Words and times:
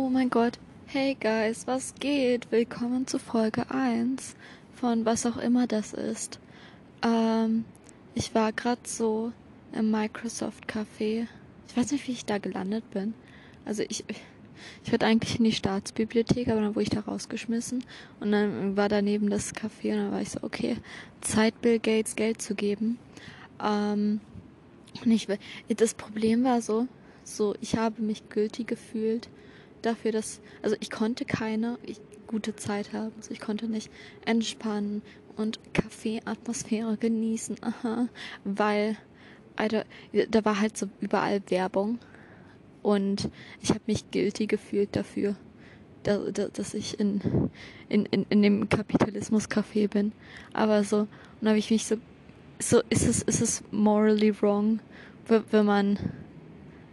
Oh 0.00 0.08
mein 0.08 0.30
Gott. 0.30 0.60
Hey 0.86 1.16
guys, 1.20 1.66
was 1.66 1.92
geht? 1.96 2.52
Willkommen 2.52 3.08
zu 3.08 3.18
Folge 3.18 3.68
1 3.68 4.36
von 4.72 5.04
was 5.04 5.26
auch 5.26 5.38
immer 5.38 5.66
das 5.66 5.92
ist. 5.92 6.38
Ähm, 7.04 7.64
ich 8.14 8.32
war 8.32 8.52
gerade 8.52 8.82
so 8.84 9.32
im 9.72 9.90
Microsoft 9.90 10.70
Café. 10.70 11.26
Ich 11.66 11.76
weiß 11.76 11.90
nicht, 11.90 12.06
wie 12.06 12.12
ich 12.12 12.24
da 12.24 12.38
gelandet 12.38 12.88
bin. 12.92 13.12
Also 13.64 13.82
ich, 13.88 14.04
ich 14.84 14.92
wollte 14.92 15.04
eigentlich 15.04 15.40
in 15.40 15.44
die 15.46 15.52
Staatsbibliothek, 15.52 16.46
aber 16.46 16.60
dann 16.60 16.76
wurde 16.76 16.84
ich 16.84 16.90
da 16.90 17.00
rausgeschmissen 17.00 17.84
und 18.20 18.30
dann 18.30 18.76
war 18.76 18.88
daneben 18.88 19.28
das 19.28 19.52
Café 19.52 19.94
und 19.94 19.98
dann 19.98 20.12
war 20.12 20.22
ich 20.22 20.30
so, 20.30 20.38
okay, 20.44 20.76
Zeit 21.22 21.60
Bill 21.60 21.80
Gates 21.80 22.14
Geld 22.14 22.40
zu 22.40 22.54
geben. 22.54 23.00
Ähm, 23.60 24.20
und 25.04 25.10
ich, 25.10 25.26
das 25.66 25.94
Problem 25.94 26.44
war 26.44 26.62
so, 26.62 26.86
so, 27.24 27.56
ich 27.60 27.76
habe 27.76 28.00
mich 28.00 28.28
gültig 28.28 28.68
gefühlt 28.68 29.28
dafür, 29.82 30.12
dass, 30.12 30.40
also 30.62 30.76
ich 30.80 30.90
konnte 30.90 31.24
keine 31.24 31.78
ich, 31.82 32.00
gute 32.26 32.56
Zeit 32.56 32.92
haben. 32.92 33.12
Also 33.16 33.32
ich 33.32 33.40
konnte 33.40 33.66
nicht 33.66 33.90
entspannen 34.24 35.02
und 35.36 35.58
Kaffeeatmosphäre 35.72 36.96
genießen, 36.96 37.56
aha, 37.62 38.08
weil, 38.44 38.96
Alter, 39.56 39.84
da 40.30 40.44
war 40.44 40.60
halt 40.60 40.76
so 40.76 40.88
überall 41.00 41.42
Werbung 41.48 41.98
und 42.82 43.30
ich 43.60 43.70
habe 43.70 43.80
mich 43.86 44.10
guilty 44.10 44.46
gefühlt 44.46 44.94
dafür, 44.94 45.34
dass, 46.02 46.52
dass 46.52 46.74
ich 46.74 46.98
in, 47.00 47.50
in, 47.88 48.06
in, 48.06 48.26
in 48.28 48.42
dem 48.42 48.68
Kapitalismus-Café 48.68 49.88
bin. 49.88 50.12
Aber 50.52 50.84
so, 50.84 51.00
und 51.00 51.08
dann 51.40 51.50
habe 51.50 51.58
ich 51.58 51.70
mich 51.70 51.86
so, 51.86 51.96
so 52.60 52.82
ist 52.88 53.06
es, 53.06 53.22
ist 53.22 53.40
es 53.40 53.62
morally 53.70 54.32
wrong, 54.40 54.80
wenn 55.26 55.66
man 55.66 55.98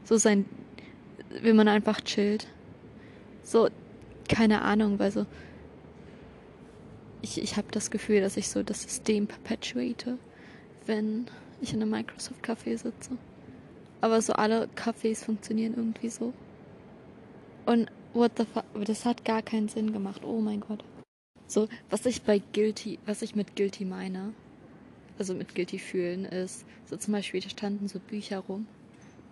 so 0.03 0.17
sein, 0.17 0.45
wenn 1.41 1.55
man 1.55 1.67
einfach 1.67 2.01
chillt. 2.01 2.47
So, 3.45 3.69
keine 4.27 4.63
Ahnung, 4.63 4.97
weil 4.97 5.11
so, 5.11 5.27
ich, 7.21 7.41
ich 7.41 7.57
habe 7.57 7.67
das 7.71 7.91
Gefühl, 7.91 8.21
dass 8.21 8.37
ich 8.37 8.49
so 8.49 8.63
das 8.63 8.81
System 8.81 9.27
perpetuate, 9.27 10.17
wenn 10.87 11.27
ich 11.61 11.71
in 11.71 11.81
einem 11.81 11.91
Microsoft-Café 11.91 12.77
sitze. 12.77 13.11
Aber 14.01 14.19
so 14.21 14.33
alle 14.33 14.67
Cafés 14.75 15.23
funktionieren 15.23 15.75
irgendwie 15.77 16.09
so. 16.09 16.33
Und 17.67 17.91
what 18.13 18.31
the 18.37 18.45
fuck, 18.45 18.65
das 18.83 19.05
hat 19.05 19.23
gar 19.25 19.43
keinen 19.43 19.69
Sinn 19.69 19.93
gemacht. 19.93 20.21
Oh 20.23 20.41
mein 20.41 20.61
Gott. 20.61 20.83
So, 21.47 21.67
was 21.91 22.05
ich 22.07 22.23
bei 22.23 22.41
Guilty, 22.53 22.97
was 23.05 23.21
ich 23.21 23.35
mit 23.35 23.55
Guilty 23.55 23.85
meine, 23.85 24.33
also 25.19 25.35
mit 25.35 25.53
Guilty 25.53 25.77
fühlen, 25.77 26.25
ist, 26.25 26.65
so 26.85 26.97
zum 26.97 27.13
Beispiel, 27.13 27.41
da 27.41 27.49
standen 27.49 27.87
so 27.87 27.99
Bücher 27.99 28.39
rum 28.39 28.65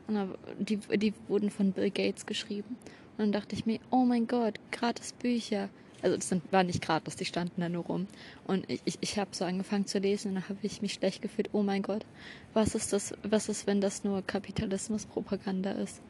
und 0.08 0.36
die, 0.60 0.78
die 0.78 1.14
wurden 1.28 1.50
von 1.50 1.72
Bill 1.72 1.90
Gates 1.90 2.26
geschrieben. 2.26 2.78
Und 3.18 3.20
dann 3.20 3.32
dachte 3.32 3.56
ich 3.56 3.66
mir, 3.66 3.80
oh 3.92 4.06
mein 4.06 4.28
Gott, 4.28 4.60
gratis 4.72 5.14
Bücher. 5.14 5.70
Also 6.02 6.18
das 6.18 6.36
war 6.52 6.64
nicht 6.64 6.82
gratis, 6.82 7.16
die 7.16 7.26
standen 7.26 7.62
da 7.62 7.70
nur 7.70 7.86
rum. 7.86 8.08
Und 8.46 8.70
ich, 8.70 8.82
ich, 8.84 8.98
ich 9.00 9.20
habe 9.20 9.30
so 9.34 9.46
angefangen 9.46 9.86
zu 9.86 10.00
lesen 10.00 10.30
und 10.30 10.36
dann 10.36 10.50
habe 10.50 10.60
ich 10.62 10.82
mich 10.82 10.94
schlecht 10.94 11.22
gefühlt, 11.22 11.50
oh 11.54 11.64
mein 11.64 11.82
Gott, 11.82 12.06
was 12.54 12.76
ist 12.76 12.92
das, 12.92 13.14
was 13.24 13.48
ist, 13.48 13.68
wenn 13.68 13.80
das 13.80 14.04
nur 14.04 14.22
Kapitalismuspropaganda 14.22 15.72
ist? 15.72 16.02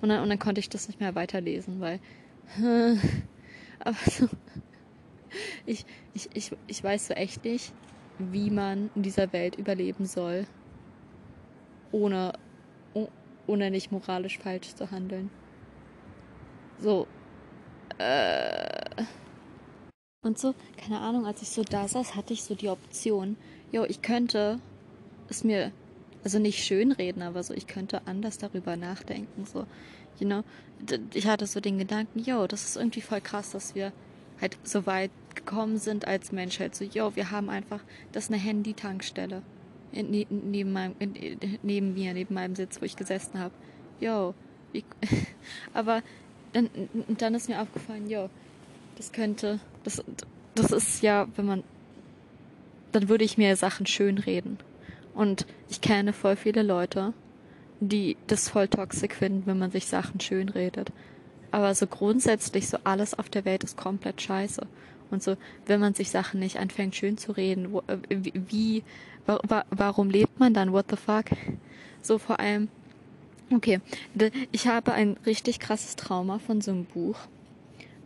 Und 0.00 0.08
dann, 0.08 0.22
und 0.22 0.30
dann 0.30 0.38
konnte 0.38 0.60
ich 0.60 0.70
das 0.70 0.88
nicht 0.88 1.00
mehr 1.00 1.14
weiterlesen, 1.14 1.80
weil 1.80 2.00
aber 3.80 3.96
so, 4.10 4.28
ich, 5.66 5.84
ich, 6.14 6.30
ich, 6.34 6.52
ich 6.66 6.82
weiß 6.82 7.08
so 7.08 7.14
echt 7.14 7.44
nicht, 7.44 7.72
wie 8.18 8.50
man 8.50 8.90
in 8.94 9.02
dieser 9.02 9.32
Welt 9.32 9.56
überleben 9.56 10.06
soll, 10.06 10.46
ohne 11.90 12.32
ohne 13.46 13.70
nicht 13.70 13.92
moralisch 13.92 14.38
falsch 14.38 14.74
zu 14.74 14.90
handeln. 14.90 15.30
So. 16.80 17.06
Äh. 17.98 19.04
Und 20.24 20.38
so, 20.38 20.54
keine 20.76 21.00
Ahnung, 21.00 21.26
als 21.26 21.42
ich 21.42 21.50
so 21.50 21.64
da 21.64 21.88
saß, 21.88 22.14
hatte 22.14 22.32
ich 22.32 22.44
so 22.44 22.54
die 22.54 22.68
Option, 22.68 23.36
jo, 23.72 23.84
ich 23.84 24.02
könnte 24.02 24.60
es 25.28 25.42
mir, 25.42 25.72
also 26.22 26.38
nicht 26.38 26.64
schönreden, 26.64 27.22
aber 27.22 27.42
so, 27.42 27.54
ich 27.54 27.66
könnte 27.66 28.06
anders 28.06 28.38
darüber 28.38 28.76
nachdenken, 28.76 29.44
so, 29.46 29.66
you 30.20 30.26
know. 30.26 30.44
Ich 31.12 31.26
hatte 31.26 31.46
so 31.46 31.60
den 31.60 31.78
Gedanken, 31.78 32.20
jo, 32.20 32.46
das 32.46 32.64
ist 32.64 32.76
irgendwie 32.76 33.00
voll 33.00 33.20
krass, 33.20 33.50
dass 33.50 33.74
wir 33.74 33.92
halt 34.40 34.56
so 34.62 34.86
weit 34.86 35.10
gekommen 35.34 35.78
sind 35.78 36.06
als 36.06 36.30
Menschheit, 36.30 36.76
so, 36.76 36.84
jo, 36.84 37.16
wir 37.16 37.32
haben 37.32 37.48
einfach, 37.48 37.80
das 38.12 38.24
ist 38.24 38.30
eine 38.30 38.40
Handy-Tankstelle 38.40 39.42
neben, 39.92 40.72
meinem, 40.72 40.94
neben 41.62 41.94
mir, 41.94 42.14
neben 42.14 42.34
meinem 42.34 42.54
Sitz, 42.54 42.80
wo 42.80 42.84
ich 42.84 42.96
gesessen 42.96 43.38
habe. 43.38 43.54
Yo, 44.00 44.34
ich, 44.72 44.84
aber 45.74 46.02
dann, 46.52 46.70
dann 47.08 47.34
ist 47.34 47.48
mir 47.48 47.60
aufgefallen, 47.60 48.08
yo, 48.08 48.28
das 48.96 49.12
könnte, 49.12 49.60
das, 49.84 50.02
das 50.54 50.70
ist 50.70 51.02
ja, 51.02 51.26
wenn 51.36 51.46
man, 51.46 51.64
dann 52.92 53.08
würde 53.08 53.24
ich 53.24 53.38
mir 53.38 53.56
Sachen 53.56 53.86
schön 53.86 54.18
reden. 54.18 54.58
Und 55.14 55.46
ich 55.68 55.80
kenne 55.80 56.12
voll 56.12 56.36
viele 56.36 56.62
Leute, 56.62 57.12
die 57.80 58.16
das 58.26 58.48
voll 58.48 58.68
toxisch 58.68 59.12
finden, 59.12 59.42
wenn 59.46 59.58
man 59.58 59.70
sich 59.70 59.86
Sachen 59.86 60.20
schön 60.20 60.48
redet. 60.48 60.92
Aber 61.50 61.74
so 61.74 61.86
grundsätzlich, 61.86 62.68
so 62.68 62.78
alles 62.84 63.18
auf 63.18 63.28
der 63.28 63.44
Welt 63.44 63.64
ist 63.64 63.76
komplett 63.76 64.22
scheiße. 64.22 64.66
Und 65.10 65.22
so, 65.22 65.36
wenn 65.66 65.80
man 65.80 65.92
sich 65.92 66.10
Sachen 66.10 66.40
nicht 66.40 66.58
anfängt 66.58 66.96
schön 66.96 67.18
zu 67.18 67.32
reden, 67.32 67.72
wo, 67.72 67.82
äh, 67.86 67.98
wie, 68.08 68.82
wa, 69.26 69.64
warum 69.70 70.08
lebt 70.08 70.40
man 70.40 70.54
dann? 70.54 70.72
What 70.72 70.86
the 70.90 70.96
fuck? 70.96 71.26
So 72.00 72.18
vor 72.18 72.40
allem, 72.40 72.68
okay, 73.52 73.80
ich 74.50 74.66
habe 74.66 74.92
ein 74.92 75.16
richtig 75.26 75.60
krasses 75.60 75.96
Trauma 75.96 76.38
von 76.38 76.60
so 76.60 76.70
einem 76.70 76.84
Buch, 76.84 77.16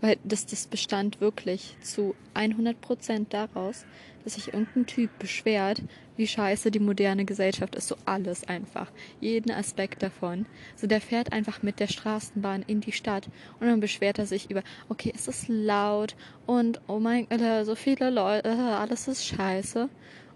weil 0.01 0.19
das, 0.25 0.47
das 0.47 0.67
bestand 0.67 1.21
wirklich 1.21 1.77
zu 1.81 2.15
100 2.35 2.81
Prozent 2.81 3.33
daraus, 3.33 3.85
dass 4.25 4.35
sich 4.35 4.49
irgendein 4.49 4.87
Typ 4.87 5.19
beschwert, 5.19 5.83
wie 6.17 6.27
scheiße 6.27 6.71
die 6.71 6.81
moderne 6.81 7.25
Gesellschaft 7.25 7.77
ist. 7.77 7.89
So 7.89 7.97
alles 8.07 8.43
einfach. 8.45 8.91
Jeden 9.21 9.53
Aspekt 9.53 10.03
davon. 10.03 10.47
So 10.75 10.87
der 10.87 11.01
fährt 11.01 11.33
einfach 11.33 11.63
mit 11.63 11.79
der 11.79 11.87
Straßenbahn 11.87 12.65
in 12.67 12.81
die 12.81 12.93
Stadt 12.93 13.29
und 13.61 13.69
dann 13.69 13.81
beschwert 13.81 14.19
er 14.19 14.27
sich 14.27 14.51
über, 14.51 14.63
okay, 14.89 15.13
es 15.15 15.29
ist 15.29 15.49
laut 15.49 16.17
und 16.47 16.81
oh 16.89 16.99
mein 16.99 17.29
Gott, 17.29 17.41
so 17.65 17.75
viele 17.75 18.11
Leute, 18.11 18.51
alles 18.51 19.09
ist 19.09 19.25
scheiße. 19.25 19.89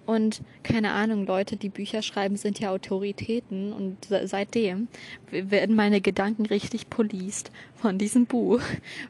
Und 0.06 0.42
keine 0.62 0.92
Ahnung, 0.92 1.26
Leute, 1.26 1.56
die 1.56 1.68
Bücher 1.68 2.02
schreiben, 2.02 2.36
sind 2.36 2.58
ja 2.58 2.70
Autoritäten. 2.70 3.72
Und 3.72 4.08
seitdem 4.24 4.88
werden 5.30 5.76
meine 5.76 6.00
Gedanken 6.00 6.46
richtig 6.46 6.90
policed 6.90 7.52
von 7.76 7.98
diesem 7.98 8.26
Buch. 8.26 8.60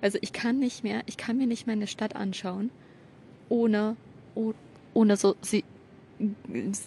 Also 0.02 0.18
ich 0.20 0.32
kann 0.32 0.58
nicht 0.58 0.84
mehr, 0.84 1.02
ich 1.06 1.16
kann 1.16 1.38
mir 1.38 1.46
nicht 1.46 1.66
meine 1.66 1.86
Stadt 1.86 2.16
anschauen, 2.16 2.70
ohne, 3.48 3.96
ohne 4.92 5.16
so 5.16 5.36
sie 5.40 5.64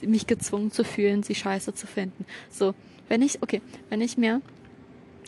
mich 0.01 0.27
gezwungen 0.27 0.71
zu 0.71 0.83
fühlen, 0.83 1.23
sie 1.23 1.35
scheiße 1.35 1.73
zu 1.73 1.87
finden. 1.87 2.25
So, 2.51 2.75
wenn 3.09 3.21
ich, 3.21 3.41
okay, 3.41 3.61
wenn 3.89 4.01
ich 4.01 4.17
mir 4.17 4.41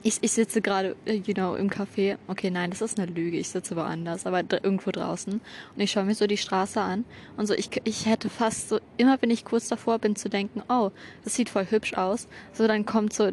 ich, 0.06 0.20
ich 0.22 0.34
sitze 0.34 0.62
gerade, 0.62 0.96
äh, 1.06 1.16
you 1.16 1.34
know, 1.34 1.56
im 1.56 1.68
Café. 1.68 2.18
Okay, 2.28 2.52
nein, 2.52 2.70
das 2.70 2.82
ist 2.82 3.00
eine 3.00 3.12
Lüge. 3.12 3.38
Ich 3.38 3.50
sitze 3.50 3.76
woanders, 3.76 4.28
aber 4.28 4.44
irgendwo 4.52 4.92
draußen. 4.92 5.34
Und 5.34 5.82
ich 5.82 5.90
schaue 5.90 6.04
mir 6.04 6.14
so 6.14 6.28
die 6.28 6.38
Straße 6.38 6.80
an. 6.80 7.06
Und 7.38 7.48
so, 7.48 7.56
ich, 7.56 7.72
ich 7.86 8.06
hätte 8.06 8.30
fast 8.30 8.70
so, 8.70 8.80
immer 8.98 9.20
wenn 9.22 9.32
ich 9.32 9.46
kurz 9.46 9.68
davor 9.68 9.98
bin 9.98 10.16
zu 10.16 10.30
denken, 10.30 10.62
oh, 10.70 10.92
das 11.24 11.34
sieht 11.34 11.50
voll 11.50 11.66
hübsch 11.72 11.96
aus. 11.96 12.28
So, 12.54 12.68
dann 12.68 12.86
kommt 12.86 13.14
so 13.14 13.32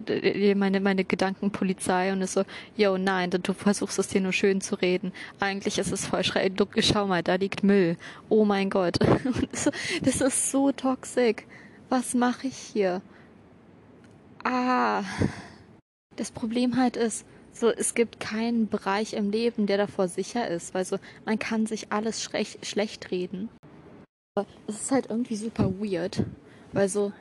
meine, 0.56 0.80
meine 0.80 1.04
Gedankenpolizei 1.04 2.10
und 2.10 2.22
ist 2.22 2.32
so, 2.32 2.44
yo, 2.74 2.96
nein, 2.96 3.28
du 3.30 3.52
versuchst 3.52 3.98
es 3.98 4.08
dir 4.08 4.22
nur 4.22 4.32
schön 4.32 4.62
zu 4.62 4.76
reden. 4.76 5.12
Eigentlich 5.40 5.78
ist 5.78 5.92
es 5.92 6.06
voll 6.06 6.24
schrecklich. 6.24 6.86
Schau 6.86 7.06
mal, 7.06 7.22
da 7.22 7.34
liegt 7.34 7.62
Müll. 7.62 7.98
Oh 8.30 8.46
mein 8.46 8.70
Gott. 8.70 8.96
das 10.02 10.20
ist 10.22 10.50
so 10.50 10.72
toxisch. 10.72 11.44
Was 11.90 12.14
mache 12.14 12.46
ich 12.46 12.56
hier? 12.56 13.02
Ah. 14.42 15.02
Das 16.16 16.30
Problem 16.30 16.76
halt 16.76 16.96
ist, 16.96 17.24
so, 17.52 17.68
es 17.70 17.94
gibt 17.94 18.18
keinen 18.18 18.68
Bereich 18.68 19.12
im 19.12 19.30
Leben, 19.30 19.66
der 19.66 19.76
davor 19.76 20.08
sicher 20.08 20.48
ist, 20.48 20.74
weil 20.74 20.84
so, 20.84 20.98
man 21.26 21.38
kann 21.38 21.66
sich 21.66 21.92
alles 21.92 22.22
schlecht, 22.22 22.64
schlecht 22.64 23.10
reden. 23.10 23.50
Aber 24.34 24.46
es 24.66 24.82
ist 24.82 24.90
halt 24.90 25.10
irgendwie 25.10 25.36
super 25.36 25.70
weird, 25.78 26.24
weil 26.72 26.88
so 26.88 27.12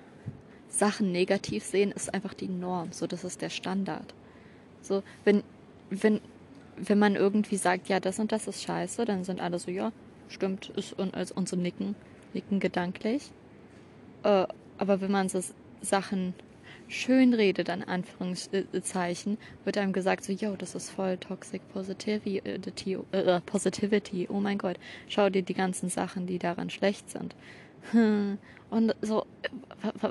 Sachen 0.70 1.12
negativ 1.12 1.66
sehen 1.66 1.92
ist 1.92 2.14
einfach 2.14 2.34
die 2.34 2.48
Norm, 2.48 2.94
so, 2.94 3.08
das 3.08 3.26
ist 3.26 3.42
der 3.42 3.50
Standard. 3.50 4.14
So, 4.82 5.04
wenn, 5.26 5.44
wenn, 5.90 6.22
wenn 6.78 6.98
man 6.98 7.16
irgendwie 7.16 7.58
sagt, 7.58 7.90
ja, 7.90 8.00
das 8.00 8.20
und 8.20 8.32
das 8.32 8.48
ist 8.48 8.64
scheiße, 8.64 9.04
dann 9.04 9.26
sind 9.26 9.42
alle 9.42 9.60
so, 9.60 9.70
ja, 9.70 9.92
stimmt, 10.30 10.70
ist 10.70 10.94
und, 10.94 11.14
und 11.14 11.50
so 11.50 11.58
nicken, 11.58 11.96
nicken 12.34 12.62
gedanklich. 12.62 13.32
Äh, 14.24 14.48
aber 14.78 15.02
wenn 15.02 15.12
man 15.12 15.28
so 15.28 15.42
Sachen 15.82 16.34
schönredet, 16.92 17.70
an 17.70 17.84
Anführungszeichen, 17.84 19.38
wird 19.64 19.78
einem 19.78 19.94
gesagt, 19.94 20.24
so, 20.24 20.34
yo, 20.34 20.56
das 20.56 20.76
ist 20.76 20.90
voll 20.90 21.18
Toxic 21.18 21.62
Positivity, 21.74 23.00
äh, 23.12 23.42
Positivity, 23.42 24.28
oh 24.30 24.40
mein 24.40 24.58
Gott, 24.58 24.78
schau 25.08 25.30
dir 25.30 25.42
die 25.42 25.54
ganzen 25.54 25.90
Sachen, 25.90 26.28
die 26.28 26.38
daran 26.38 26.70
schlecht 26.70 27.10
sind. 27.10 27.36
Hm. 27.92 28.38
Und 28.70 28.96
so, 29.02 29.26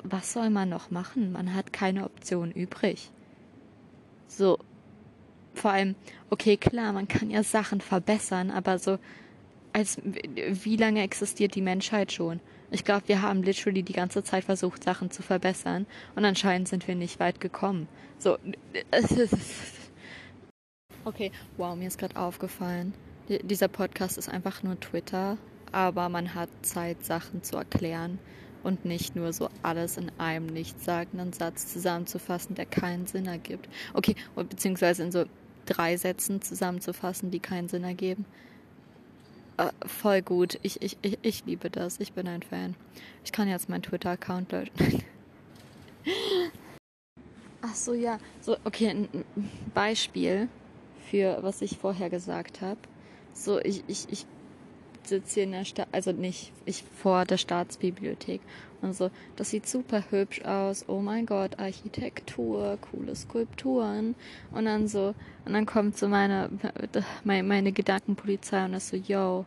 was 0.03 0.33
soll 0.33 0.49
man 0.49 0.69
noch 0.69 0.91
machen? 0.91 1.31
Man 1.31 1.53
hat 1.53 1.71
keine 1.71 2.03
Option 2.03 2.51
übrig. 2.51 3.09
So, 4.27 4.59
vor 5.53 5.71
allem, 5.71 5.95
okay, 6.29 6.57
klar, 6.57 6.93
man 6.93 7.07
kann 7.07 7.29
ja 7.29 7.43
Sachen 7.43 7.81
verbessern, 7.81 8.51
aber 8.51 8.79
so, 8.79 8.97
als 9.73 9.97
wie 10.03 10.75
lange 10.75 11.01
existiert 11.01 11.55
die 11.55 11.61
Menschheit 11.61 12.11
schon? 12.11 12.39
Ich 12.69 12.85
glaube, 12.85 13.07
wir 13.07 13.21
haben 13.21 13.43
literally 13.43 13.83
die 13.83 13.93
ganze 13.93 14.23
Zeit 14.23 14.45
versucht, 14.45 14.83
Sachen 14.83 15.11
zu 15.11 15.21
verbessern 15.21 15.85
und 16.15 16.25
anscheinend 16.25 16.67
sind 16.67 16.87
wir 16.87 16.95
nicht 16.95 17.19
weit 17.19 17.39
gekommen. 17.39 17.87
So. 18.17 18.37
Okay, 21.03 21.31
wow, 21.57 21.75
mir 21.75 21.87
ist 21.87 21.97
gerade 21.97 22.15
aufgefallen. 22.15 22.93
Dieser 23.27 23.67
Podcast 23.67 24.19
ist 24.19 24.29
einfach 24.29 24.61
nur 24.61 24.79
Twitter, 24.79 25.35
aber 25.71 26.09
man 26.09 26.35
hat 26.35 26.49
Zeit, 26.61 27.03
Sachen 27.03 27.41
zu 27.41 27.57
erklären 27.57 28.19
und 28.61 28.85
nicht 28.85 29.15
nur 29.15 29.33
so 29.33 29.49
alles 29.63 29.97
in 29.97 30.11
einem 30.19 30.45
nichtssagenden 30.45 31.33
Satz 31.33 31.73
zusammenzufassen, 31.73 32.53
der 32.53 32.67
keinen 32.67 33.07
Sinn 33.07 33.25
ergibt. 33.25 33.67
Okay, 33.95 34.15
beziehungsweise 34.35 35.01
in 35.01 35.11
so 35.11 35.25
drei 35.65 35.97
Sätzen 35.97 36.41
zusammenzufassen, 36.41 37.31
die 37.31 37.39
keinen 37.39 37.67
Sinn 37.67 37.83
ergeben. 37.83 38.25
Äh, 39.61 39.71
voll 39.85 40.21
gut. 40.23 40.59
Ich, 40.63 40.81
ich, 40.81 40.97
ich, 41.01 41.19
ich 41.21 41.45
liebe 41.45 41.69
das. 41.69 41.99
Ich 41.99 42.13
bin 42.13 42.27
ein 42.27 42.41
Fan. 42.41 42.75
Ich 43.23 43.31
kann 43.31 43.47
jetzt 43.47 43.69
meinen 43.69 43.83
Twitter-Account 43.83 44.51
löschen. 44.51 45.03
Ach 47.61 47.75
so, 47.75 47.93
ja. 47.93 48.17
So, 48.41 48.57
okay, 48.63 48.89
ein 48.89 49.07
Beispiel 49.73 50.49
für 51.11 51.43
was 51.43 51.61
ich 51.61 51.77
vorher 51.77 52.09
gesagt 52.09 52.61
habe. 52.61 52.79
So, 53.33 53.59
ich, 53.59 53.83
ich, 53.87 54.07
ich 54.09 54.25
sitze 55.11 55.35
hier 55.35 55.43
in 55.43 55.51
der 55.51 55.65
Stadt, 55.65 55.87
also 55.91 56.11
nicht 56.11 56.51
ich 56.65 56.83
vor 56.83 57.25
der 57.25 57.37
Staatsbibliothek 57.37 58.41
und 58.81 58.95
so. 58.95 59.11
Das 59.35 59.51
sieht 59.51 59.67
super 59.67 60.03
hübsch 60.09 60.41
aus. 60.43 60.85
Oh 60.87 61.01
mein 61.01 61.25
Gott, 61.25 61.59
Architektur, 61.59 62.77
coole 62.89 63.15
Skulpturen 63.15 64.15
und 64.51 64.65
dann 64.65 64.87
so 64.87 65.13
und 65.45 65.53
dann 65.53 65.65
kommt 65.65 65.97
so 65.97 66.07
meine 66.07 66.49
meine, 67.23 67.43
meine 67.43 67.71
Gedankenpolizei 67.71 68.65
und 68.65 68.73
ist 68.73 68.89
so, 68.89 68.97
yo, 68.97 69.45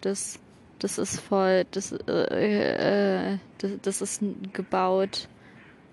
das 0.00 0.38
das 0.78 0.96
ist 0.96 1.20
voll, 1.20 1.66
das 1.72 1.92
äh, 1.92 3.34
äh, 3.34 3.38
das, 3.58 3.72
das 3.82 4.02
ist 4.02 4.22
gebaut 4.52 5.28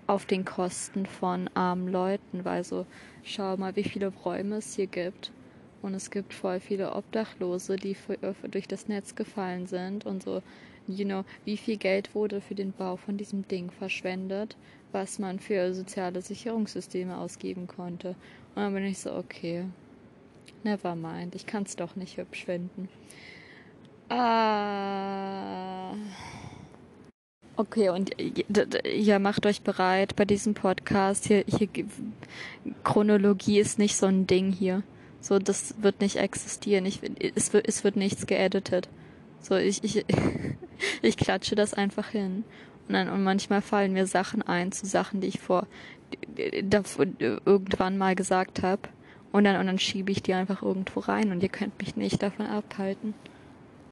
auf 0.06 0.24
den 0.24 0.46
Kosten 0.46 1.04
von 1.04 1.50
armen 1.54 1.88
Leuten, 1.88 2.44
weil 2.44 2.64
so 2.64 2.86
schau 3.22 3.56
mal, 3.58 3.76
wie 3.76 3.84
viele 3.84 4.08
Räume 4.08 4.56
es 4.56 4.76
hier 4.76 4.86
gibt 4.86 5.30
und 5.82 5.94
es 5.94 6.10
gibt 6.10 6.34
voll 6.34 6.60
viele 6.60 6.94
Obdachlose, 6.94 7.76
die 7.76 7.94
für, 7.94 8.18
für, 8.34 8.48
durch 8.48 8.66
das 8.66 8.88
Netz 8.88 9.14
gefallen 9.14 9.66
sind 9.66 10.06
und 10.06 10.22
so, 10.22 10.42
you 10.86 11.04
know, 11.04 11.24
wie 11.44 11.56
viel 11.56 11.76
Geld 11.76 12.14
wurde 12.14 12.40
für 12.40 12.54
den 12.54 12.72
Bau 12.72 12.96
von 12.96 13.16
diesem 13.16 13.46
Ding 13.46 13.70
verschwendet, 13.70 14.56
was 14.92 15.18
man 15.18 15.38
für 15.38 15.74
soziale 15.74 16.22
Sicherungssysteme 16.22 17.16
ausgeben 17.16 17.66
konnte. 17.66 18.10
Und 18.54 18.62
dann 18.62 18.74
bin 18.74 18.84
ich 18.84 18.98
so, 18.98 19.14
okay, 19.14 19.64
never 20.64 20.94
mind, 20.94 21.34
ich 21.34 21.46
kann 21.46 21.64
es 21.64 21.76
doch 21.76 21.94
nicht 21.96 22.16
hübsch 22.16 22.44
finden. 22.44 22.88
Ah. 24.08 25.92
Okay, 27.56 27.90
und 27.90 28.12
ja, 28.84 29.18
macht 29.18 29.44
euch 29.44 29.62
bereit 29.62 30.16
bei 30.16 30.24
diesem 30.24 30.54
Podcast. 30.54 31.26
Hier, 31.26 31.44
hier, 31.46 31.68
Chronologie 32.84 33.58
ist 33.58 33.78
nicht 33.78 33.96
so 33.96 34.06
ein 34.06 34.26
Ding 34.26 34.52
hier. 34.52 34.82
So, 35.20 35.38
das 35.38 35.74
wird 35.82 36.00
nicht 36.00 36.16
existieren. 36.16 36.86
Ich, 36.86 37.00
es, 37.34 37.52
wird, 37.52 37.66
es 37.68 37.84
wird 37.84 37.96
nichts 37.96 38.26
geeditet. 38.26 38.88
So, 39.40 39.56
ich, 39.56 39.82
ich, 39.84 40.04
ich 41.02 41.16
klatsche 41.16 41.54
das 41.54 41.74
einfach 41.74 42.08
hin. 42.08 42.44
Und, 42.86 42.94
dann, 42.94 43.08
und 43.10 43.22
manchmal 43.22 43.60
fallen 43.60 43.92
mir 43.92 44.06
Sachen 44.06 44.42
ein 44.42 44.72
zu 44.72 44.86
Sachen, 44.86 45.20
die 45.20 45.28
ich 45.28 45.40
vor 45.40 45.66
davor, 46.62 47.06
irgendwann 47.18 47.98
mal 47.98 48.14
gesagt 48.14 48.62
habe. 48.62 48.82
Und 49.30 49.44
dann, 49.44 49.60
und 49.60 49.66
dann 49.66 49.78
schiebe 49.78 50.10
ich 50.10 50.22
die 50.22 50.32
einfach 50.32 50.62
irgendwo 50.62 51.00
rein 51.00 51.32
und 51.32 51.42
ihr 51.42 51.50
könnt 51.50 51.78
mich 51.78 51.96
nicht 51.96 52.22
davon 52.22 52.46
abhalten. 52.46 53.14